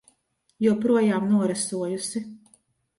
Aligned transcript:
Joprojām 0.67 1.29
norasojusi. 1.37 2.27